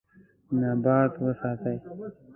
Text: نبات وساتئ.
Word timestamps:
نبات 0.59 1.13
وساتئ. 1.23 1.77